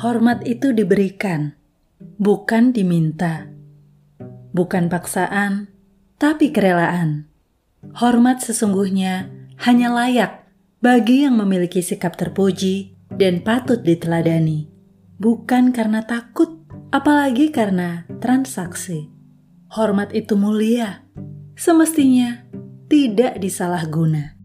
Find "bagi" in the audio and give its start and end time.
10.80-11.28